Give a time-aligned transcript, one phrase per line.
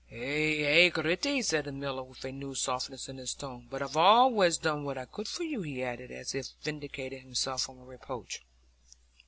[0.11, 3.95] "Ay, ay, Gritty," said the miller, with a new softness in his tone; "but I've
[3.95, 7.85] allays done what I could for you," he added, as if vindicating himself from a
[7.85, 8.41] reproach.